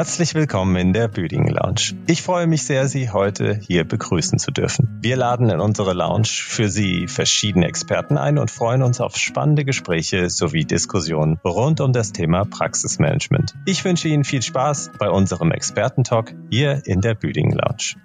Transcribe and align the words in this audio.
Herzlich 0.00 0.34
willkommen 0.34 0.76
in 0.76 0.92
der 0.92 1.08
Büdingen 1.08 1.52
Lounge. 1.52 1.94
Ich 2.06 2.22
freue 2.22 2.46
mich 2.46 2.62
sehr, 2.62 2.88
Sie 2.88 3.10
heute 3.10 3.60
hier 3.60 3.84
begrüßen 3.84 4.38
zu 4.38 4.50
dürfen. 4.50 4.98
Wir 5.02 5.16
laden 5.16 5.50
in 5.50 5.60
unsere 5.60 5.92
Lounge 5.92 6.28
für 6.28 6.70
Sie 6.70 7.06
verschiedene 7.06 7.66
Experten 7.66 8.16
ein 8.16 8.38
und 8.38 8.50
freuen 8.50 8.82
uns 8.82 9.00
auf 9.00 9.16
spannende 9.16 9.64
Gespräche 9.64 10.30
sowie 10.30 10.64
Diskussionen 10.64 11.38
rund 11.44 11.80
um 11.80 11.92
das 11.92 12.12
Thema 12.12 12.44
Praxismanagement. 12.44 13.56
Ich 13.66 13.84
wünsche 13.84 14.08
Ihnen 14.08 14.24
viel 14.24 14.40
Spaß 14.40 14.92
bei 14.98 15.10
unserem 15.10 15.50
Expertentalk 15.52 16.34
hier 16.50 16.80
in 16.86 17.02
der 17.02 17.14
Büdingen 17.14 17.58
Lounge. 17.58 17.96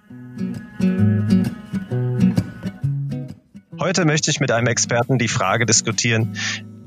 Heute 3.86 4.06
möchte 4.06 4.32
ich 4.32 4.40
mit 4.40 4.50
einem 4.50 4.66
Experten 4.66 5.20
die 5.20 5.28
Frage 5.28 5.68
diskutieren, 5.68 6.36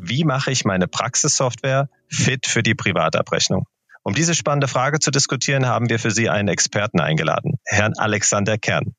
wie 0.00 0.24
mache 0.24 0.50
ich 0.50 0.64
meine 0.64 0.88
Praxissoftware 0.88 1.88
fit 2.08 2.48
für 2.48 2.64
die 2.64 2.74
Privatabrechnung? 2.74 3.68
Um 4.02 4.14
diese 4.14 4.34
spannende 4.34 4.66
Frage 4.66 4.98
zu 4.98 5.12
diskutieren, 5.12 5.66
haben 5.66 5.90
wir 5.90 6.00
für 6.00 6.10
Sie 6.10 6.28
einen 6.28 6.48
Experten 6.48 6.98
eingeladen, 6.98 7.60
Herrn 7.64 7.92
Alexander 7.96 8.58
Kern. 8.58 8.96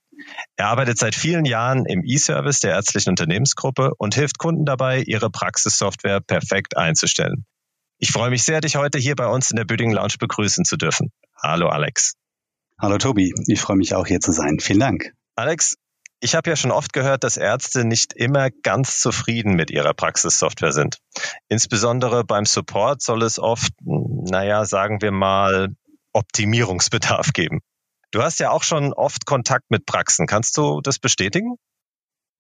Er 0.56 0.68
arbeitet 0.68 0.98
seit 0.98 1.14
vielen 1.14 1.44
Jahren 1.44 1.86
im 1.86 2.06
E-Service 2.06 2.62
der 2.62 2.72
ärztlichen 2.72 3.10
Unternehmensgruppe 3.10 3.92
und 3.98 4.16
hilft 4.16 4.38
Kunden 4.38 4.64
dabei, 4.64 5.02
ihre 5.02 5.30
Praxissoftware 5.30 6.22
perfekt 6.22 6.78
einzustellen. 6.78 7.46
Ich 7.98 8.14
freue 8.14 8.30
mich 8.30 8.44
sehr, 8.44 8.62
dich 8.62 8.78
heute 8.78 8.98
hier 8.98 9.18
bei 9.18 9.28
uns 9.28 9.52
in 9.52 9.58
der 9.58 9.66
Büdingen 9.66 9.94
Lounge 9.94 10.16
begrüßen 10.18 10.64
zu 10.64 10.78
dürfen. 10.78 11.12
Hallo 11.44 11.68
Alex. 11.68 12.14
Hallo 12.80 12.98
Tobi, 12.98 13.34
ich 13.48 13.60
freue 13.60 13.76
mich 13.76 13.94
auch 13.94 14.08
hier 14.08 14.22
zu 14.22 14.32
sein. 14.32 14.62
Vielen 14.62 14.80
Dank. 14.80 15.12
Alex, 15.36 15.76
ich 16.22 16.36
habe 16.36 16.50
ja 16.50 16.56
schon 16.56 16.72
oft 16.72 16.94
gehört, 16.94 17.24
dass 17.24 17.38
Ärzte 17.38 17.86
nicht 17.86 18.14
immer 18.14 18.50
ganz 18.50 19.00
zufrieden 19.00 19.56
mit 19.56 19.72
ihrer 19.72 19.94
Praxissoftware 19.94 20.72
sind. 20.72 20.98
Insbesondere 21.48 22.24
beim 22.24 22.46
Support 22.46 23.02
soll 23.02 23.24
es 23.24 23.40
oft, 23.40 23.72
naja, 23.82 24.66
sagen 24.66 25.02
wir 25.02 25.12
mal, 25.12 25.70
Optimierungsbedarf 26.14 27.34
geben. 27.34 27.60
Du 28.12 28.22
hast 28.22 28.40
ja 28.40 28.50
auch 28.52 28.64
schon 28.64 28.94
oft 28.94 29.26
Kontakt 29.26 29.70
mit 29.70 29.86
Praxen. 29.86 30.26
Kannst 30.26 30.58
du 30.58 30.82
das 30.82 31.00
bestätigen? 31.00 31.56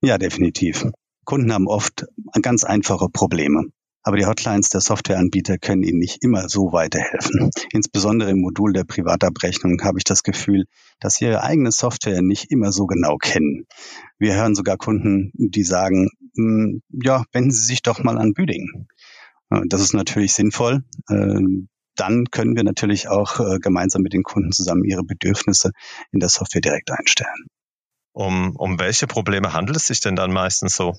Ja, 0.01 0.17
definitiv. 0.17 0.85
Kunden 1.25 1.53
haben 1.53 1.67
oft 1.67 2.05
ganz 2.41 2.63
einfache 2.63 3.07
Probleme. 3.09 3.65
Aber 4.03 4.17
die 4.17 4.25
Hotlines 4.25 4.69
der 4.69 4.81
Softwareanbieter 4.81 5.57
können 5.57 5.83
Ihnen 5.83 5.99
nicht 5.99 6.23
immer 6.23 6.47
so 6.47 6.71
weiterhelfen. 6.71 7.51
Insbesondere 7.71 8.31
im 8.31 8.39
Modul 8.39 8.73
der 8.73 8.85
Privatabrechnung 8.85 9.81
habe 9.83 9.97
ich 9.97 10.05
das 10.05 10.23
Gefühl, 10.23 10.65
dass 10.99 11.15
Sie 11.15 11.25
Ihre 11.25 11.43
eigene 11.43 11.71
Software 11.71 12.21
nicht 12.21 12.51
immer 12.51 12.71
so 12.71 12.85
genau 12.85 13.17
kennen. 13.17 13.65
Wir 14.17 14.35
hören 14.35 14.55
sogar 14.55 14.77
Kunden, 14.77 15.31
die 15.33 15.63
sagen, 15.63 16.09
hm, 16.35 16.81
ja, 16.91 17.23
wenden 17.33 17.51
Sie 17.51 17.65
sich 17.65 17.81
doch 17.81 18.03
mal 18.03 18.17
an 18.17 18.33
Büding. 18.33 18.87
Äh, 19.49 19.61
das 19.67 19.81
ist 19.81 19.93
natürlich 19.93 20.33
sinnvoll. 20.33 20.83
Äh, 21.09 21.39
dann 21.95 22.25
können 22.31 22.55
wir 22.55 22.63
natürlich 22.63 23.09
auch 23.09 23.39
äh, 23.39 23.59
gemeinsam 23.59 24.01
mit 24.01 24.13
den 24.13 24.23
Kunden 24.23 24.53
zusammen 24.53 24.85
ihre 24.85 25.03
Bedürfnisse 25.03 25.71
in 26.11 26.19
der 26.19 26.29
Software 26.29 26.61
direkt 26.61 26.91
einstellen. 26.91 27.47
Um, 28.13 28.55
um 28.55 28.79
welche 28.79 29.07
Probleme 29.07 29.53
handelt 29.53 29.77
es 29.77 29.85
sich 29.85 29.99
denn 29.99 30.15
dann 30.15 30.31
meistens 30.31 30.75
so? 30.75 30.95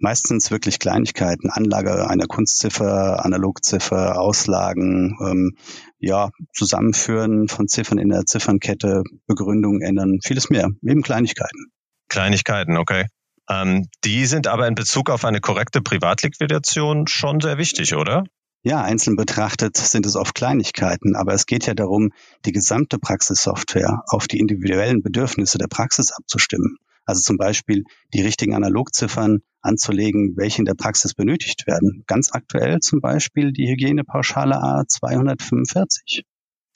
Meistens 0.00 0.50
wirklich 0.50 0.78
Kleinigkeiten, 0.78 1.50
Anlage 1.50 2.08
einer 2.08 2.26
Kunstziffer, 2.26 3.24
Analogziffer, 3.24 4.20
Auslagen, 4.20 5.16
ähm, 5.24 5.56
ja, 5.98 6.30
Zusammenführen 6.54 7.48
von 7.48 7.68
Ziffern 7.68 7.98
in 7.98 8.08
der 8.08 8.24
Ziffernkette, 8.24 9.04
Begründung 9.26 9.80
ändern, 9.80 10.18
vieles 10.24 10.50
mehr, 10.50 10.68
eben 10.82 11.02
Kleinigkeiten. 11.02 11.70
Kleinigkeiten, 12.08 12.76
okay. 12.76 13.06
Ähm, 13.48 13.88
die 14.04 14.26
sind 14.26 14.46
aber 14.46 14.66
in 14.66 14.74
Bezug 14.74 15.10
auf 15.10 15.24
eine 15.24 15.40
korrekte 15.40 15.80
Privatliquidation 15.80 17.06
schon 17.06 17.40
sehr 17.40 17.58
wichtig, 17.58 17.94
oder? 17.94 18.24
Ja, 18.62 18.82
einzeln 18.82 19.16
betrachtet 19.16 19.76
sind 19.78 20.04
es 20.04 20.16
oft 20.16 20.34
Kleinigkeiten, 20.34 21.16
aber 21.16 21.32
es 21.32 21.46
geht 21.46 21.66
ja 21.66 21.74
darum, 21.74 22.10
die 22.44 22.52
gesamte 22.52 22.98
Praxissoftware 22.98 24.02
auf 24.08 24.28
die 24.28 24.38
individuellen 24.38 25.02
Bedürfnisse 25.02 25.56
der 25.56 25.68
Praxis 25.68 26.12
abzustimmen. 26.12 26.76
Also 27.06 27.20
zum 27.20 27.36
Beispiel 27.36 27.84
die 28.14 28.22
richtigen 28.22 28.54
Analogziffern 28.54 29.40
anzulegen, 29.62 30.34
welche 30.36 30.58
in 30.58 30.64
der 30.64 30.74
Praxis 30.74 31.14
benötigt 31.14 31.66
werden. 31.66 32.04
Ganz 32.06 32.30
aktuell 32.32 32.80
zum 32.80 33.00
Beispiel 33.00 33.52
die 33.52 33.68
Hygienepauschale 33.68 34.56
A245. 34.56 36.22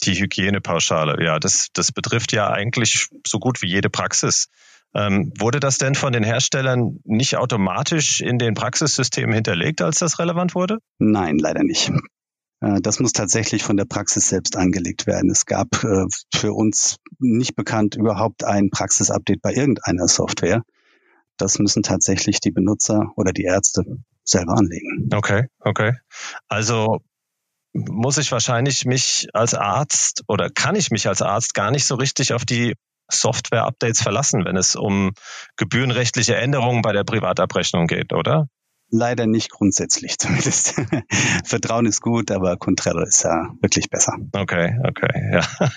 Die 0.03 0.15
Hygienepauschale, 0.15 1.25
ja, 1.25 1.39
das, 1.39 1.69
das 1.73 1.93
betrifft 1.93 2.33
ja 2.33 2.51
eigentlich 2.51 3.09
so 3.27 3.39
gut 3.39 3.63
wie 3.63 3.69
jede 3.69 3.91
Praxis. 3.91 4.49
Ähm, 4.95 5.33
wurde 5.39 5.61
das 5.61 5.79
denn 5.79 5.95
von 5.95 6.13
den 6.13 6.23
Herstellern 6.23 7.01
nicht 7.05 7.37
automatisch 7.37 8.21
in 8.21 8.39
den 8.39 8.55
Praxissystemen 8.55 9.35
hinterlegt, 9.35 9.83
als 9.83 9.99
das 9.99 10.19
relevant 10.19 10.55
wurde? 10.55 10.79
Nein, 10.99 11.39
leider 11.39 11.65
nicht. 11.65 11.91
Äh, 12.61 12.81
das 12.81 13.01
muss 13.01 13.13
tatsächlich 13.13 13.63
von 13.63 13.77
der 13.77 13.87
Praxis 13.87 14.29
selbst 14.29 14.57
angelegt 14.57 15.07
werden. 15.07 15.31
Es 15.31 15.47
gab 15.47 15.83
äh, 15.83 16.05
für 16.33 16.53
uns 16.53 16.99
nicht 17.25 17.57
bekannt 17.57 17.97
überhaupt 17.97 18.45
ein 18.45 18.71
Praxisupdate 18.71 19.41
bei 19.43 19.53
irgendeiner 19.53 20.09
Software. 20.09 20.63
Das 21.37 21.59
müssen 21.59 21.83
tatsächlich 21.83 22.41
die 22.41 22.53
Benutzer 22.53 23.13
oder 23.17 23.33
die 23.33 23.45
Ärzte 23.45 23.83
selber 24.25 24.57
anlegen. 24.57 25.09
Okay, 25.13 25.47
okay. 25.61 25.95
Also 26.49 27.01
muss 27.73 28.19
ich 28.19 28.31
wahrscheinlich 28.31 28.85
mich 28.85 29.29
als 29.33 29.55
Arzt 29.55 30.23
oder 30.29 30.49
kann 30.49 30.77
ich 30.77 30.91
mich 30.91 31.09
als 31.09 31.23
Arzt 31.23 31.55
gar 31.55 31.71
nicht 31.71 31.87
so 31.87 31.97
richtig 31.97 32.33
auf 32.33 32.45
die 32.45 32.75
Software-Updates 33.11 34.01
verlassen, 34.01 34.45
wenn 34.45 34.57
es 34.57 34.77
um 34.77 35.13
gebührenrechtliche 35.57 36.37
Änderungen 36.37 36.83
bei 36.83 36.93
der 36.93 37.05
Privatabrechnung 37.05 37.87
geht, 37.87 38.13
oder? 38.13 38.49
Leider 38.97 39.27
nicht 39.27 39.51
grundsätzlich 39.51 40.19
zumindest. 40.19 40.81
Vertrauen 41.45 41.87
ist 41.87 42.01
gut, 42.01 42.31
aber 42.31 42.57
Contrello 42.57 43.03
ist 43.03 43.25
ja 43.25 43.53
wirklich 43.61 43.91
besser. 43.91 44.13
Okay, 44.33 44.79
okay, 44.87 45.33
ja. 45.33 45.69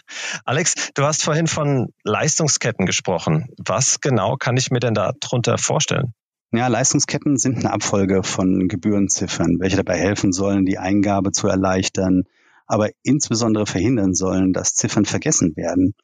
Alex, 0.46 0.92
du 0.94 1.04
hast 1.04 1.24
vorhin 1.24 1.48
von 1.48 1.88
Leistungsketten 2.04 2.86
gesprochen. 2.86 3.48
Was 3.58 4.02
genau 4.02 4.36
kann 4.36 4.56
ich 4.56 4.70
mir 4.70 4.80
denn 4.80 4.94
darunter 4.94 5.58
vorstellen? 5.58 6.14
Ja, 6.52 6.68
Leistungsketten 6.68 7.38
sind 7.38 7.58
eine 7.58 7.74
Abfolge 7.74 8.22
von 8.22 8.68
Gebührenziffern, 8.68 9.58
welche 9.60 9.78
dabei 9.78 9.98
helfen 9.98 10.32
sollen, 10.32 10.66
die 10.66 10.78
Eingabe 10.78 11.32
zu 11.32 11.48
erleichtern, 11.48 12.22
aber 12.68 12.90
insbesondere 13.02 13.66
verhindern 13.66 14.14
sollen, 14.14 14.54
dass 14.54 14.76
Ziffern 14.76 15.06
vergessen 15.06 15.56
werden. 15.56 15.96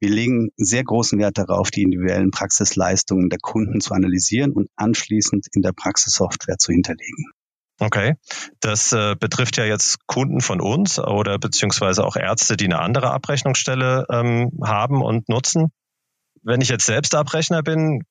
Wir 0.00 0.10
legen 0.10 0.50
sehr 0.56 0.82
großen 0.82 1.18
Wert 1.18 1.36
darauf, 1.36 1.70
die 1.70 1.82
individuellen 1.82 2.30
Praxisleistungen 2.30 3.28
der 3.28 3.38
Kunden 3.38 3.80
zu 3.80 3.92
analysieren 3.92 4.52
und 4.52 4.68
anschließend 4.74 5.46
in 5.52 5.60
der 5.60 5.72
Praxissoftware 5.72 6.56
zu 6.56 6.72
hinterlegen. 6.72 7.26
Okay, 7.78 8.14
das 8.60 8.92
äh, 8.92 9.14
betrifft 9.18 9.56
ja 9.56 9.64
jetzt 9.64 10.06
Kunden 10.06 10.40
von 10.40 10.60
uns 10.60 10.98
oder 10.98 11.38
beziehungsweise 11.38 12.04
auch 12.04 12.16
Ärzte, 12.16 12.56
die 12.56 12.66
eine 12.66 12.78
andere 12.78 13.10
Abrechnungsstelle 13.10 14.06
ähm, 14.10 14.50
haben 14.62 15.02
und 15.02 15.28
nutzen. 15.28 15.70
Wenn 16.42 16.60
ich 16.60 16.68
jetzt 16.68 16.86
selbst 16.86 17.14
Abrechner 17.14 17.62
bin, 17.62 18.02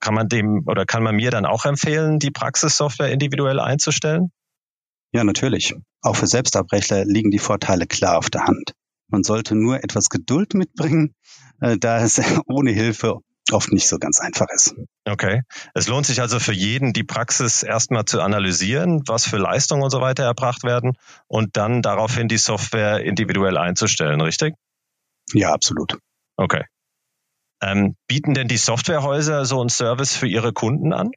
kann 0.00 0.14
man 0.14 0.28
dem 0.28 0.64
oder 0.66 0.84
kann 0.84 1.02
man 1.02 1.16
mir 1.16 1.30
dann 1.30 1.46
auch 1.46 1.64
empfehlen, 1.64 2.18
die 2.18 2.30
Praxissoftware 2.30 3.12
individuell 3.12 3.60
einzustellen? 3.60 4.30
Ja, 5.12 5.24
natürlich. 5.24 5.74
Auch 6.00 6.16
für 6.16 6.26
Selbstabrechner 6.26 7.04
liegen 7.04 7.30
die 7.30 7.38
Vorteile 7.38 7.86
klar 7.86 8.18
auf 8.18 8.30
der 8.30 8.44
Hand. 8.44 8.72
Man 9.12 9.22
sollte 9.22 9.54
nur 9.54 9.84
etwas 9.84 10.08
Geduld 10.08 10.54
mitbringen, 10.54 11.14
äh, 11.60 11.76
da 11.78 12.02
es 12.02 12.20
ohne 12.46 12.72
Hilfe 12.72 13.20
oft 13.50 13.72
nicht 13.72 13.86
so 13.86 13.98
ganz 13.98 14.20
einfach 14.20 14.46
ist. 14.54 14.74
Okay. 15.04 15.42
Es 15.74 15.86
lohnt 15.86 16.06
sich 16.06 16.20
also 16.20 16.40
für 16.40 16.52
jeden, 16.52 16.92
die 16.92 17.04
Praxis 17.04 17.62
erstmal 17.62 18.06
zu 18.06 18.22
analysieren, 18.22 19.02
was 19.06 19.26
für 19.26 19.36
Leistungen 19.36 19.82
und 19.82 19.90
so 19.90 20.00
weiter 20.00 20.24
erbracht 20.24 20.64
werden 20.64 20.92
und 21.28 21.56
dann 21.56 21.82
daraufhin 21.82 22.28
die 22.28 22.38
Software 22.38 23.04
individuell 23.04 23.58
einzustellen, 23.58 24.20
richtig? 24.20 24.54
Ja, 25.34 25.52
absolut. 25.52 25.98
Okay. 26.36 26.64
Ähm, 27.60 27.96
bieten 28.08 28.34
denn 28.34 28.48
die 28.48 28.56
Softwarehäuser 28.56 29.44
so 29.44 29.60
einen 29.60 29.68
Service 29.68 30.16
für 30.16 30.26
ihre 30.26 30.52
Kunden 30.52 30.92
an? 30.92 31.10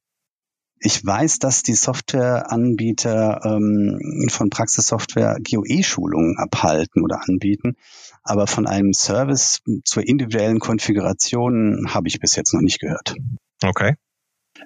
Ich 0.85 1.03
weiß, 1.03 1.39
dass 1.39 1.63
die 1.63 1.73
Softwareanbieter 1.73 3.41
ähm, 3.43 4.27
von 4.29 4.51
Praxissoftware 4.51 5.37
GOE-Schulungen 5.41 6.37
abhalten 6.37 7.03
oder 7.03 7.21
anbieten. 7.27 7.75
Aber 8.21 8.45
von 8.45 8.67
einem 8.67 8.93
Service 8.93 9.63
zur 9.83 10.07
individuellen 10.07 10.59
Konfiguration 10.59 11.87
habe 11.91 12.07
ich 12.07 12.19
bis 12.19 12.35
jetzt 12.35 12.53
noch 12.53 12.61
nicht 12.61 12.79
gehört. 12.79 13.15
Okay. 13.63 13.95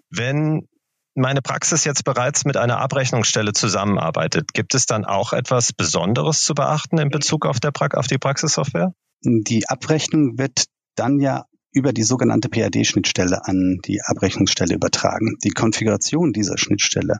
Wenn 0.10 0.68
meine 1.16 1.42
Praxis 1.42 1.86
jetzt 1.86 2.04
bereits 2.04 2.44
mit 2.44 2.58
einer 2.58 2.80
Abrechnungsstelle 2.80 3.54
zusammenarbeitet, 3.54 4.54
gibt 4.54 4.76
es 4.76 4.86
dann 4.86 5.06
auch 5.06 5.32
etwas 5.32 5.72
Besonderes 5.72 6.44
zu 6.44 6.54
beachten 6.54 6.98
in 6.98 7.12
Bezug 7.12 7.46
auf, 7.46 7.62
der 7.62 7.72
pra 7.72 7.88
auf 7.94 8.08
die 8.08 8.18
Praxissoftware? 8.18 8.94
Die 9.24 9.70
Abrechnung 9.70 10.38
wird 10.38 10.66
dann 10.96 11.22
ja 11.22 11.46
über 11.72 11.94
die 11.94 12.04
sogenannte 12.04 12.50
PAD-Schnittstelle 12.50 13.46
an 13.46 13.80
die 13.86 14.02
Abrechnungsstelle 14.02 14.76
übertragen. 14.76 15.38
Die 15.44 15.52
Konfiguration 15.52 16.34
dieser 16.34 16.58
Schnittstelle 16.58 17.18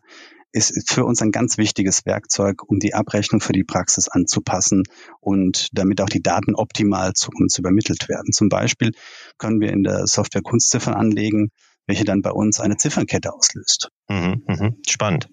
ist 0.52 0.92
für 0.92 1.06
uns 1.06 1.22
ein 1.22 1.32
ganz 1.32 1.58
wichtiges 1.58 2.06
Werkzeug, 2.06 2.64
um 2.68 2.80
die 2.80 2.94
Abrechnung 2.94 3.40
für 3.40 3.54
die 3.54 3.64
Praxis 3.64 4.08
anzupassen 4.08 4.84
und 5.20 5.70
damit 5.74 6.02
auch 6.02 6.10
die 6.10 6.24
Daten 6.24 6.56
optimal 6.56 7.14
zu 7.14 7.30
uns 7.34 7.58
übermittelt 7.60 8.10
werden. 8.10 8.34
Zum 8.34 8.50
Beispiel 8.50 8.92
können 9.38 9.60
wir 9.60 9.72
in 9.72 9.84
der 9.84 10.08
Software 10.08 10.42
Kunstziffern 10.42 10.96
anlegen, 10.96 11.52
welche 11.86 12.04
dann 12.04 12.22
bei 12.22 12.32
uns 12.32 12.60
eine 12.60 12.78
Ziffernkette 12.78 13.32
auslöst. 13.32 13.90
Mhm, 14.10 14.44
mhm. 14.48 14.76
Spannend. 14.88 15.30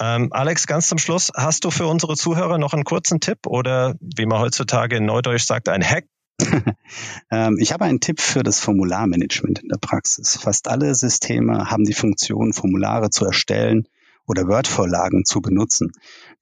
Ähm, 0.00 0.32
Alex, 0.32 0.66
ganz 0.66 0.88
zum 0.88 0.98
Schluss, 0.98 1.30
hast 1.34 1.64
du 1.64 1.70
für 1.70 1.86
unsere 1.86 2.16
Zuhörer 2.16 2.58
noch 2.58 2.72
einen 2.72 2.84
kurzen 2.84 3.20
Tipp 3.20 3.46
oder 3.46 3.96
wie 4.00 4.26
man 4.26 4.40
heutzutage 4.40 4.96
in 4.96 5.04
Neudeutsch 5.04 5.44
sagt, 5.44 5.68
ein 5.68 5.84
Hack? 5.84 6.06
ähm, 7.30 7.56
ich 7.58 7.72
habe 7.72 7.84
einen 7.84 8.00
Tipp 8.00 8.20
für 8.20 8.42
das 8.42 8.60
Formularmanagement 8.60 9.60
in 9.60 9.68
der 9.68 9.78
Praxis. 9.78 10.38
Fast 10.40 10.68
alle 10.68 10.94
Systeme 10.94 11.70
haben 11.70 11.84
die 11.84 11.94
Funktion, 11.94 12.52
Formulare 12.52 13.10
zu 13.10 13.24
erstellen 13.24 13.86
oder 14.26 14.46
Word-Vorlagen 14.46 15.24
zu 15.24 15.40
benutzen. 15.40 15.90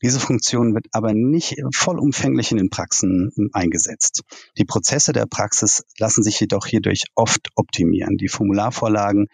Diese 0.02 0.20
Funktion 0.20 0.74
wird 0.74 0.86
aber 0.92 1.14
nicht 1.14 1.56
vollumfänglich 1.72 2.50
in 2.50 2.58
den 2.58 2.70
Praxen 2.70 3.32
eingesetzt. 3.52 4.22
Die 4.58 4.64
Prozesse 4.64 5.12
der 5.12 5.26
Praxis 5.26 5.84
lassen 5.98 6.22
sich 6.22 6.38
jedoch 6.38 6.66
hierdurch 6.66 7.04
oft 7.14 7.48
optimieren. 7.54 8.16
Die 8.18 8.28
Formularvorlagen 8.28 9.28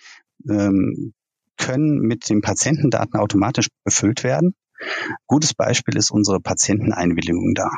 ähm, 0.48 1.14
können 1.56 1.98
mit 2.00 2.28
den 2.28 2.42
Patientendaten 2.42 3.18
automatisch 3.18 3.68
befüllt 3.84 4.24
werden. 4.24 4.54
Gutes 5.26 5.54
Beispiel 5.54 5.96
ist 5.96 6.10
unsere 6.10 6.40
Patienteneinwilligung 6.40 7.54
da, 7.54 7.70